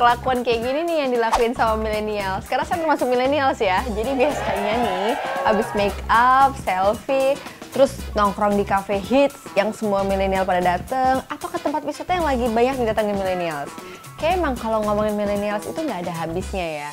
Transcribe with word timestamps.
kelakuan 0.00 0.40
kayak 0.40 0.64
gini 0.64 0.80
nih 0.88 0.96
yang 1.04 1.10
dilakuin 1.12 1.52
sama 1.52 1.76
milenial. 1.76 2.40
Sekarang 2.40 2.64
saya 2.64 2.80
termasuk 2.80 3.04
milenials 3.04 3.60
ya. 3.60 3.84
Jadi 3.84 4.16
biasanya 4.16 4.74
nih 4.80 5.08
abis 5.44 5.68
make 5.76 6.00
up, 6.08 6.56
selfie, 6.64 7.36
terus 7.76 8.00
nongkrong 8.16 8.56
di 8.56 8.64
cafe 8.64 8.96
hits 8.96 9.36
yang 9.52 9.76
semua 9.76 10.00
milenial 10.00 10.48
pada 10.48 10.64
dateng 10.64 11.20
atau 11.28 11.46
ke 11.52 11.60
tempat 11.60 11.84
wisata 11.84 12.16
yang 12.16 12.24
lagi 12.24 12.48
banyak 12.48 12.80
didatangi 12.80 13.12
milenials. 13.12 13.68
Kayak 14.16 14.40
emang 14.40 14.56
kalau 14.56 14.80
ngomongin 14.88 15.20
milenials 15.20 15.68
itu 15.68 15.76
nggak 15.76 16.08
ada 16.08 16.12
habisnya 16.16 16.88
ya. 16.88 16.92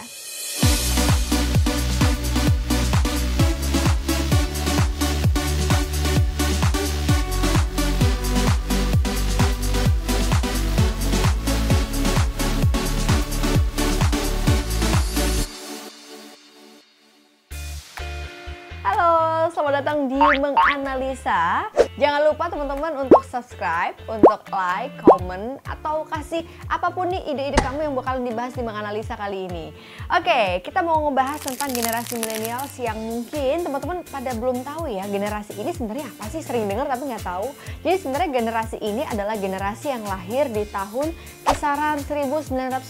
Halo, 18.88 19.52
selamat 19.52 19.84
datang 19.84 20.08
di 20.08 20.16
Menganalisa. 20.16 21.68
Jangan 22.00 22.24
lupa 22.24 22.48
teman-teman 22.48 23.04
untuk 23.04 23.20
subscribe, 23.28 24.00
untuk 24.08 24.48
like, 24.48 24.96
comment, 25.04 25.60
atau 25.68 26.08
kasih 26.08 26.48
apa 26.72 26.96
pun 26.96 27.12
nih 27.12 27.20
ide-ide 27.28 27.60
kamu 27.60 27.84
yang 27.84 27.94
bakalan 28.00 28.24
dibahas 28.24 28.56
di 28.56 28.64
Menganalisa 28.64 29.20
kali 29.20 29.52
ini. 29.52 29.76
Oke, 30.08 30.64
kita 30.64 30.80
mau 30.88 31.04
ngebahas 31.04 31.36
tentang 31.44 31.76
generasi 31.76 32.16
milenials 32.16 32.80
yang 32.80 32.96
mungkin 32.96 33.68
teman-teman 33.68 34.08
pada 34.08 34.32
belum 34.40 34.64
tahu 34.64 34.88
ya 34.88 35.04
generasi 35.04 35.60
ini 35.60 35.76
sebenarnya 35.76 36.08
apa 36.08 36.32
sih 36.32 36.40
sering 36.40 36.72
dengar 36.72 36.88
tapi 36.88 37.12
nggak 37.12 37.28
tahu. 37.28 37.52
Jadi 37.84 37.96
sebenarnya 38.00 38.30
generasi 38.40 38.80
ini 38.80 39.04
adalah 39.04 39.36
generasi 39.36 39.92
yang 39.92 40.08
lahir 40.08 40.48
di 40.48 40.64
tahun 40.64 41.12
kisaran 41.44 42.00
1980 42.08 42.88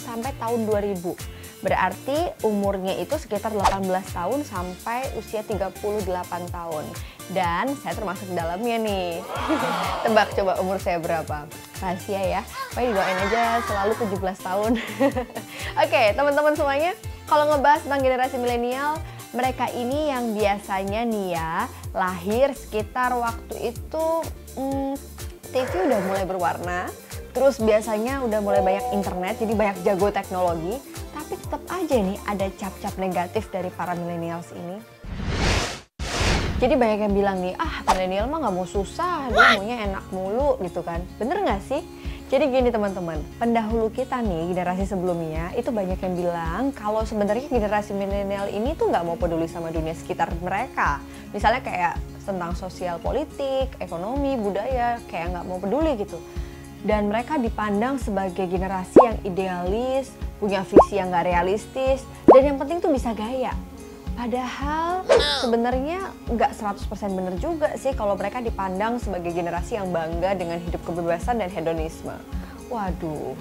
sampai 0.00 0.32
tahun 0.40 0.64
2000. 0.64 1.39
Berarti 1.60 2.32
umurnya 2.40 2.96
itu 2.96 3.20
sekitar 3.20 3.52
18 3.52 3.84
tahun 4.16 4.40
sampai 4.48 5.12
usia 5.20 5.44
38 5.44 5.76
tahun. 6.48 6.84
Dan 7.30 7.76
saya 7.78 7.94
termasuk 7.94 8.32
dalamnya 8.32 8.80
nih. 8.80 9.20
Tebak 10.08 10.32
coba 10.34 10.58
umur 10.58 10.80
saya 10.80 10.96
berapa? 10.98 11.44
Rahasia 11.78 12.40
ya. 12.40 12.42
Pokoknya 12.72 12.88
didoain 12.96 13.18
aja 13.28 13.42
selalu 13.68 13.92
17 14.00 14.46
tahun. 14.46 14.72
Oke, 15.84 16.02
teman-teman 16.16 16.54
semuanya, 16.56 16.92
kalau 17.28 17.44
ngebahas 17.52 17.84
tentang 17.84 18.02
generasi 18.02 18.36
milenial, 18.40 18.98
mereka 19.30 19.70
ini 19.70 20.10
yang 20.10 20.34
biasanya 20.34 21.06
nih 21.06 21.38
ya 21.38 21.70
lahir 21.94 22.50
sekitar 22.50 23.14
waktu 23.14 23.70
itu 23.74 24.06
hmm, 24.58 24.98
TV 25.50 25.70
udah 25.86 26.00
mulai 26.06 26.24
berwarna, 26.26 26.90
terus 27.34 27.58
biasanya 27.62 28.22
udah 28.22 28.38
mulai 28.42 28.62
banyak 28.62 28.86
internet, 28.94 29.38
jadi 29.38 29.52
banyak 29.54 29.76
jago 29.86 30.10
teknologi, 30.10 30.78
tapi 31.30 31.46
tetap 31.46 31.62
aja 31.70 31.94
nih 31.94 32.18
ada 32.26 32.46
cap-cap 32.58 32.94
negatif 32.98 33.54
dari 33.54 33.70
para 33.70 33.94
millennials 33.94 34.50
ini. 34.50 34.82
Jadi 36.58 36.74
banyak 36.74 37.06
yang 37.06 37.14
bilang 37.14 37.38
nih, 37.38 37.54
ah 37.54 37.86
milenial 37.86 38.26
mah 38.26 38.42
nggak 38.42 38.54
mau 38.58 38.66
susah, 38.66 39.30
dia 39.30 39.54
maunya 39.54 39.86
enak 39.86 40.10
mulu 40.10 40.58
gitu 40.58 40.82
kan. 40.82 40.98
Bener 41.22 41.38
nggak 41.46 41.62
sih? 41.70 41.86
Jadi 42.34 42.50
gini 42.50 42.74
teman-teman, 42.74 43.22
pendahulu 43.38 43.94
kita 43.94 44.18
nih 44.26 44.50
generasi 44.50 44.90
sebelumnya 44.90 45.54
itu 45.54 45.70
banyak 45.70 46.02
yang 46.02 46.14
bilang 46.18 46.62
kalau 46.74 47.06
sebenarnya 47.06 47.46
generasi 47.46 47.94
milenial 47.94 48.50
ini 48.50 48.74
tuh 48.74 48.90
nggak 48.90 49.06
mau 49.06 49.14
peduli 49.14 49.46
sama 49.46 49.70
dunia 49.70 49.94
sekitar 49.94 50.34
mereka. 50.42 50.98
Misalnya 51.30 51.62
kayak 51.62 51.94
tentang 52.26 52.58
sosial 52.58 52.98
politik, 52.98 53.70
ekonomi, 53.78 54.34
budaya, 54.34 54.98
kayak 55.06 55.30
nggak 55.30 55.46
mau 55.46 55.62
peduli 55.62 55.94
gitu. 55.94 56.18
Dan 56.82 57.06
mereka 57.06 57.38
dipandang 57.38 58.02
sebagai 58.02 58.50
generasi 58.50 58.98
yang 58.98 59.18
idealis, 59.22 60.10
punya 60.40 60.64
visi 60.64 60.96
yang 60.96 61.12
nggak 61.12 61.28
realistis, 61.28 62.02
dan 62.26 62.42
yang 62.42 62.56
penting 62.56 62.80
tuh 62.80 62.88
bisa 62.88 63.12
gaya. 63.12 63.52
Padahal 64.16 65.06
sebenarnya 65.40 66.12
nggak 66.28 66.52
100% 66.52 67.16
bener 67.16 67.34
juga 67.40 67.72
sih 67.80 67.94
kalau 67.96 68.18
mereka 68.18 68.44
dipandang 68.44 69.00
sebagai 69.00 69.32
generasi 69.32 69.80
yang 69.80 69.88
bangga 69.92 70.36
dengan 70.36 70.60
hidup 70.60 70.82
kebebasan 70.84 71.40
dan 71.40 71.48
hedonisme. 71.48 72.12
Waduh, 72.68 73.32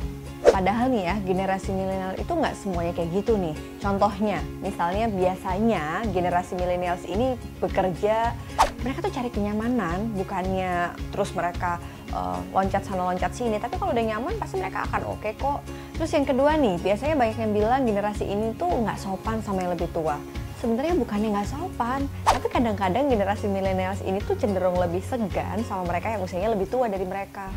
padahal 0.42 0.90
nih 0.90 1.04
ya 1.06 1.16
generasi 1.22 1.70
milenial 1.76 2.16
itu 2.16 2.32
nggak 2.32 2.56
semuanya 2.58 2.94
kayak 2.96 3.12
gitu 3.12 3.36
nih. 3.36 3.56
Contohnya, 3.84 4.40
misalnya 4.64 5.06
biasanya 5.12 6.02
generasi 6.16 6.56
milenials 6.56 7.04
ini 7.06 7.36
bekerja, 7.60 8.34
mereka 8.80 9.04
tuh 9.04 9.14
cari 9.14 9.30
kenyamanan, 9.32 10.16
bukannya 10.16 10.96
terus 11.12 11.36
mereka 11.36 11.80
uh, 12.16 12.40
loncat 12.56 12.84
sana 12.84 13.08
loncat 13.12 13.32
sini. 13.36 13.60
Tapi 13.60 13.76
kalau 13.76 13.92
udah 13.92 14.06
nyaman 14.06 14.36
pasti 14.40 14.60
mereka 14.60 14.88
akan 14.88 15.02
oke 15.12 15.20
okay 15.20 15.34
kok. 15.36 15.60
Terus 16.00 16.12
yang 16.16 16.26
kedua 16.28 16.56
nih, 16.56 16.76
biasanya 16.80 17.16
banyak 17.20 17.38
yang 17.38 17.52
bilang 17.52 17.82
generasi 17.84 18.24
ini 18.24 18.56
tuh 18.56 18.72
nggak 18.72 18.98
sopan 19.00 19.44
sama 19.44 19.68
yang 19.68 19.76
lebih 19.76 19.92
tua 19.92 20.16
sebenarnya 20.60 20.92
bukannya 21.00 21.32
nggak 21.32 21.50
sopan, 21.56 22.04
tapi 22.28 22.48
kadang-kadang 22.52 23.08
generasi 23.08 23.48
millennials 23.48 24.04
ini 24.04 24.20
tuh 24.20 24.36
cenderung 24.36 24.76
lebih 24.76 25.00
segan 25.00 25.64
sama 25.64 25.88
mereka 25.88 26.12
yang 26.12 26.22
usianya 26.22 26.52
lebih 26.52 26.68
tua 26.68 26.92
dari 26.92 27.08
mereka. 27.08 27.48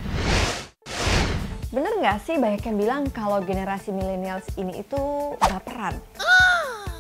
Bener 1.75 1.99
nggak 1.99 2.19
sih 2.22 2.38
banyak 2.38 2.62
yang 2.62 2.77
bilang 2.78 3.03
kalau 3.11 3.43
generasi 3.43 3.91
millennials 3.91 4.47
ini 4.55 4.87
itu 4.87 5.00
baperan? 5.41 5.99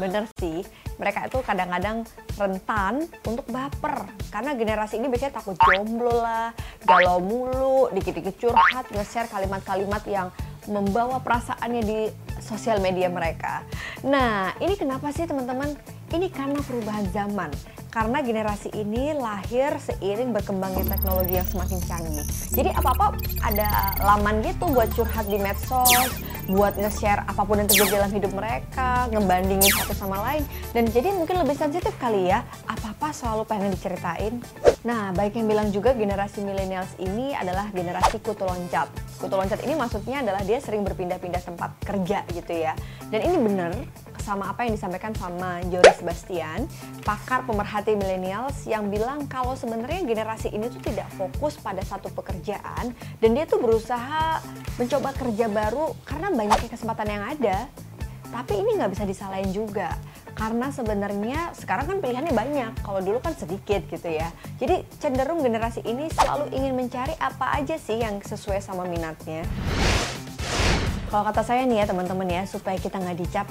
Bener 0.00 0.24
sih, 0.40 0.64
mereka 0.96 1.28
itu 1.28 1.38
kadang-kadang 1.44 2.06
rentan 2.36 3.10
untuk 3.28 3.44
baper 3.52 4.08
karena 4.32 4.56
generasi 4.56 4.96
ini 4.96 5.12
biasanya 5.12 5.40
takut 5.40 5.56
jomblo 5.60 6.12
lah, 6.22 6.56
galau 6.86 7.20
mulu, 7.20 7.92
dikit-dikit 7.92 8.38
curhat, 8.40 8.88
nge-share 8.92 9.28
kalimat-kalimat 9.28 10.02
yang 10.08 10.28
membawa 10.70 11.18
perasaannya 11.18 11.82
di 11.82 12.00
sosial 12.38 12.78
media 12.78 13.10
mereka. 13.10 13.66
Nah, 14.06 14.54
ini 14.62 14.78
kenapa 14.78 15.10
sih 15.10 15.26
teman-teman? 15.26 15.74
Ini 16.12 16.28
karena 16.28 16.60
perubahan 16.62 17.06
zaman. 17.10 17.50
Karena 17.92 18.24
generasi 18.24 18.72
ini 18.72 19.12
lahir 19.12 19.76
seiring 19.76 20.32
berkembangnya 20.32 20.96
teknologi 20.96 21.36
yang 21.36 21.44
semakin 21.44 21.76
canggih. 21.84 22.24
Jadi 22.56 22.72
apa-apa 22.72 23.20
ada 23.44 23.92
laman 24.00 24.40
gitu 24.40 24.64
buat 24.72 24.88
curhat 24.96 25.28
di 25.28 25.36
medsos, 25.36 25.92
buat 26.48 26.72
nge-share 26.80 27.20
apa 27.28 27.44
pun 27.44 27.60
yang 27.60 27.68
terjadi 27.68 28.00
dalam 28.00 28.10
hidup 28.16 28.32
mereka, 28.32 29.12
ngebandingin 29.12 29.68
satu 29.76 29.92
sama 29.92 30.24
lain. 30.24 30.42
Dan 30.72 30.88
jadi 30.88 31.12
mungkin 31.12 31.44
lebih 31.44 31.52
sensitif 31.52 31.92
kali 32.00 32.32
ya, 32.32 32.40
apa-apa 32.64 33.12
selalu 33.12 33.44
pengen 33.44 33.68
diceritain. 33.76 34.40
Nah, 34.88 35.12
baik 35.12 35.36
yang 35.36 35.46
bilang 35.46 35.68
juga 35.68 35.92
generasi 35.92 36.42
millennials 36.42 36.96
ini 36.96 37.36
adalah 37.36 37.68
generasi 37.76 38.18
kutu 38.24 38.48
loncat. 38.48 38.88
Kutu 39.20 39.36
loncat 39.36 39.60
ini 39.68 39.76
maksudnya 39.76 40.24
adalah 40.24 40.40
dia 40.42 40.58
sering 40.64 40.82
berpindah-pindah 40.82 41.44
tempat 41.44 41.76
kerja 41.84 42.24
gitu 42.32 42.56
ya. 42.56 42.72
Dan 43.12 43.20
ini 43.20 43.36
bener 43.36 43.70
sama 44.22 44.54
apa 44.54 44.62
yang 44.62 44.78
disampaikan 44.78 45.10
sama 45.18 45.58
Joris 45.66 45.98
Bastian, 45.98 46.70
pakar 47.02 47.42
pemerhati 47.42 47.98
millennials 47.98 48.62
yang 48.70 48.86
bilang 48.86 49.26
kalau 49.26 49.58
sebenarnya 49.58 50.06
generasi 50.06 50.54
ini 50.54 50.70
tuh 50.70 50.78
tidak 50.78 51.10
fokus 51.18 51.58
pada 51.58 51.82
satu 51.82 52.06
pekerjaan 52.14 52.94
dan 53.18 53.30
dia 53.34 53.44
tuh 53.44 53.58
berusaha 53.58 54.38
mencoba 54.78 55.10
kerja 55.18 55.50
baru 55.50 55.98
karena 56.06 56.30
banyaknya 56.30 56.70
kesempatan 56.70 57.08
yang 57.10 57.24
ada. 57.26 57.58
Tapi 58.32 58.64
ini 58.64 58.80
nggak 58.80 58.96
bisa 58.96 59.04
disalahin 59.04 59.52
juga 59.52 59.92
karena 60.32 60.72
sebenarnya 60.72 61.52
sekarang 61.52 61.84
kan 61.84 61.98
pilihannya 62.00 62.32
banyak. 62.32 62.72
Kalau 62.80 63.04
dulu 63.04 63.20
kan 63.20 63.36
sedikit 63.36 63.84
gitu 63.92 64.08
ya. 64.08 64.32
Jadi 64.56 64.88
cenderung 64.96 65.44
generasi 65.44 65.84
ini 65.84 66.08
selalu 66.08 66.48
ingin 66.56 66.72
mencari 66.72 67.12
apa 67.20 67.60
aja 67.60 67.76
sih 67.76 68.00
yang 68.00 68.24
sesuai 68.24 68.64
sama 68.64 68.88
minatnya. 68.88 69.44
Kalau 71.12 71.28
kata 71.28 71.44
saya 71.44 71.68
nih 71.68 71.84
ya 71.84 71.92
teman-teman 71.92 72.24
ya 72.24 72.42
supaya 72.48 72.80
kita 72.80 72.96
nggak 72.96 73.18
dicap 73.20 73.44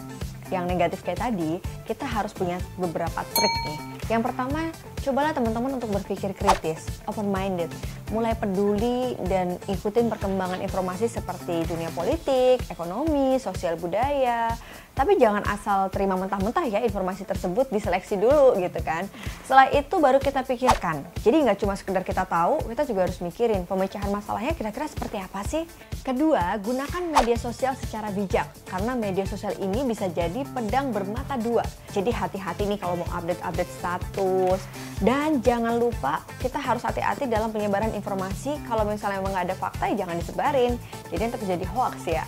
yang 0.52 0.68
negatif 0.68 1.02
kayak 1.02 1.24
tadi, 1.24 1.58
kita 1.88 2.04
harus 2.04 2.36
punya 2.36 2.60
beberapa 2.76 3.24
trik 3.24 3.56
nih. 3.66 3.80
Yang 4.12 4.22
pertama, 4.28 4.68
cobalah 5.00 5.32
teman-teman 5.32 5.80
untuk 5.80 5.96
berpikir 5.96 6.36
kritis, 6.36 7.02
open 7.08 7.32
minded, 7.32 7.72
mulai 8.12 8.36
peduli 8.36 9.16
dan 9.32 9.56
ikutin 9.72 10.12
perkembangan 10.12 10.60
informasi 10.60 11.08
seperti 11.08 11.64
dunia 11.64 11.88
politik, 11.96 12.60
ekonomi, 12.68 13.40
sosial 13.40 13.80
budaya. 13.80 14.52
Tapi 14.92 15.16
jangan 15.16 15.42
asal 15.48 15.88
terima 15.88 16.20
mentah-mentah 16.20 16.68
ya 16.68 16.84
informasi 16.84 17.24
tersebut 17.24 17.72
diseleksi 17.72 18.20
dulu 18.20 18.60
gitu 18.60 18.80
kan. 18.84 19.08
Setelah 19.48 19.72
itu 19.72 19.96
baru 19.98 20.20
kita 20.20 20.44
pikirkan. 20.44 21.08
Jadi 21.24 21.48
nggak 21.48 21.58
cuma 21.64 21.74
sekedar 21.80 22.04
kita 22.04 22.28
tahu, 22.28 22.60
kita 22.68 22.84
juga 22.84 23.08
harus 23.08 23.18
mikirin 23.24 23.64
pemecahan 23.64 24.12
masalahnya 24.12 24.52
kira-kira 24.52 24.92
seperti 24.92 25.18
apa 25.24 25.42
sih. 25.48 25.64
Kedua, 26.02 26.60
gunakan 26.60 27.04
media 27.08 27.38
sosial 27.40 27.78
secara 27.80 28.12
bijak 28.12 28.52
karena 28.68 28.92
media 28.98 29.24
sosial 29.24 29.56
ini 29.64 29.88
bisa 29.88 30.12
jadi 30.12 30.44
pedang 30.52 30.92
bermata 30.92 31.40
dua. 31.40 31.64
Jadi 31.96 32.12
hati-hati 32.12 32.68
nih 32.68 32.80
kalau 32.82 33.00
mau 33.00 33.10
update-update 33.16 33.72
status. 33.72 34.62
Dan 35.02 35.42
jangan 35.42 35.82
lupa 35.82 36.22
kita 36.38 36.62
harus 36.62 36.86
hati-hati 36.86 37.26
dalam 37.26 37.50
penyebaran 37.50 37.90
informasi. 37.96 38.60
Kalau 38.70 38.86
misalnya 38.86 39.24
memang 39.24 39.34
nggak 39.34 39.48
ada 39.50 39.58
fakta 39.58 39.84
ya 39.90 40.06
jangan 40.06 40.16
disebarin. 40.20 40.74
Jadi 41.10 41.22
nanti 41.26 41.38
terjadi 41.42 41.66
hoax 41.74 41.96
ya. 42.06 42.26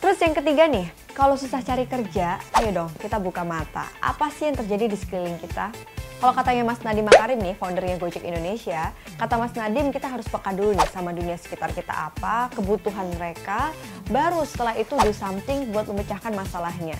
Terus 0.00 0.16
yang 0.24 0.32
ketiga 0.32 0.64
nih, 0.64 0.88
kalau 1.12 1.36
susah 1.36 1.60
cari 1.60 1.84
kerja, 1.84 2.40
ayo 2.56 2.70
dong 2.72 2.90
kita 2.96 3.20
buka 3.20 3.44
mata. 3.44 3.84
Apa 4.00 4.32
sih 4.32 4.48
yang 4.48 4.56
terjadi 4.56 4.88
di 4.88 4.96
sekeliling 4.96 5.36
kita? 5.36 5.68
Kalau 6.16 6.32
katanya 6.32 6.64
Mas 6.64 6.80
Nadiem 6.80 7.04
Makarim 7.04 7.36
nih, 7.36 7.52
foundernya 7.60 8.00
Gojek 8.00 8.24
Indonesia, 8.24 8.96
kata 9.20 9.36
Mas 9.36 9.52
Nadiem 9.52 9.92
kita 9.92 10.08
harus 10.08 10.24
peka 10.24 10.56
dulu 10.56 10.72
nih 10.72 10.88
sama 10.88 11.12
dunia 11.12 11.36
sekitar 11.36 11.76
kita 11.76 11.92
apa, 11.92 12.48
kebutuhan 12.56 13.12
mereka, 13.20 13.76
baru 14.08 14.40
setelah 14.48 14.72
itu 14.80 14.96
do 14.96 15.12
something 15.12 15.68
buat 15.68 15.84
memecahkan 15.84 16.32
masalahnya. 16.32 16.96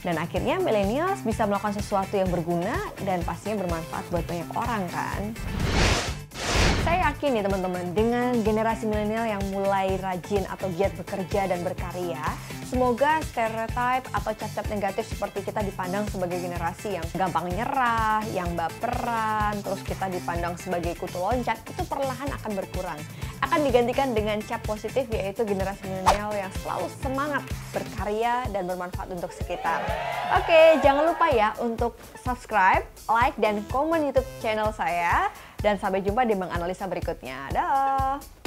Dan 0.00 0.16
akhirnya 0.16 0.56
millennials 0.56 1.20
bisa 1.28 1.44
melakukan 1.44 1.76
sesuatu 1.76 2.16
yang 2.16 2.32
berguna 2.32 2.80
dan 3.04 3.20
pastinya 3.28 3.60
bermanfaat 3.60 4.08
buat 4.08 4.24
banyak 4.24 4.48
orang 4.56 4.88
kan. 4.88 5.20
Saya 6.88 7.12
yakin 7.12 7.36
nih 7.36 7.44
teman-teman, 7.44 7.84
dengan 7.92 8.32
generasi 8.40 8.88
milenial 8.88 9.28
yang 9.28 9.44
mulai 9.52 10.00
rajin 10.00 10.40
atau 10.48 10.72
giat 10.72 10.96
bekerja 10.96 11.44
dan 11.44 11.60
berkarya, 11.60 12.16
semoga 12.64 13.20
stereotip 13.28 14.08
atau 14.08 14.32
cap-cap 14.32 14.64
negatif 14.72 15.04
seperti 15.12 15.44
kita 15.44 15.60
dipandang 15.68 16.08
sebagai 16.08 16.40
generasi 16.40 16.96
yang 16.96 17.04
gampang 17.12 17.52
nyerah, 17.52 18.24
yang 18.32 18.48
baperan, 18.56 19.60
terus 19.60 19.84
kita 19.84 20.08
dipandang 20.08 20.56
sebagai 20.56 20.96
kutu 20.96 21.20
loncat, 21.20 21.60
itu 21.60 21.84
perlahan 21.84 22.32
akan 22.40 22.56
berkurang. 22.56 22.96
Akan 23.44 23.68
digantikan 23.68 24.16
dengan 24.16 24.40
cap 24.48 24.64
positif 24.64 25.12
yaitu 25.12 25.44
generasi 25.44 25.84
milenial 25.84 26.32
yang 26.32 26.52
selalu 26.64 26.88
semangat 27.04 27.44
berkarya 27.68 28.48
dan 28.48 28.64
bermanfaat 28.64 29.12
untuk 29.12 29.28
sekitar. 29.36 29.84
Oke, 30.40 30.80
jangan 30.80 31.04
lupa 31.12 31.28
ya 31.36 31.52
untuk 31.60 32.00
subscribe, 32.16 32.80
like, 33.12 33.36
dan 33.36 33.60
komen 33.68 34.08
YouTube 34.08 34.24
channel 34.40 34.72
saya. 34.72 35.28
Dan 35.58 35.74
sampai 35.76 36.06
jumpa 36.06 36.22
di 36.22 36.38
menganalisa 36.38 36.86
berikutnya. 36.86 37.50
Dah. 37.50 38.37